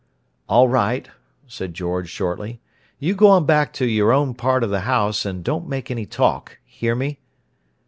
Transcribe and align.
"All 0.49 0.67
right," 0.67 1.09
said 1.45 1.75
George 1.75 2.09
shortly. 2.09 2.59
"You 2.97 3.13
go 3.13 3.27
on 3.27 3.45
back 3.45 3.71
to 3.73 3.85
your 3.85 4.11
own 4.11 4.33
part 4.33 4.63
of 4.63 4.71
the 4.71 4.79
house, 4.89 5.27
and 5.27 5.43
don't 5.43 5.69
make 5.69 5.91
any 5.91 6.07
talk. 6.07 6.57
Hear 6.65 6.95
me?" 6.95 7.19